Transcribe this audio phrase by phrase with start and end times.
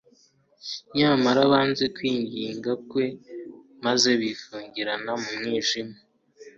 [0.97, 3.05] nyamara banze kwinginga Kwe
[3.85, 5.95] maze bifungiranira mu mwijima.